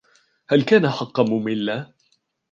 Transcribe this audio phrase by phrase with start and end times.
[0.49, 1.85] هل كان حقا مملا؟